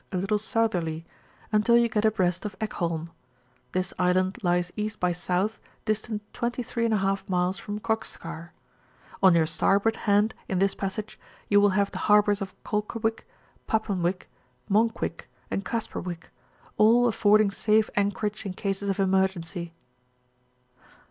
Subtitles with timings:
[0.11, 1.05] a little southerly,
[1.51, 3.09] until you get abreast of Ekholm;
[3.73, 4.97] this island lies £.
[4.99, 8.49] byS., distant 23^ miles from Kokskar:
[9.21, 11.19] on your starboard hand, in this passage,
[11.49, 13.27] you will have the harbours of Kolkawick,
[13.67, 14.27] Paponwick,
[14.67, 16.31] Monkwick, and Kasperwick,
[16.77, 19.75] all affording safe anchorage in cases of emergency.